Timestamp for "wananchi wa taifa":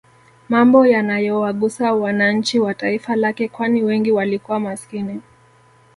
1.93-3.15